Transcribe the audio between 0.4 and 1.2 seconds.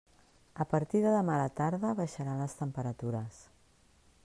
A partir de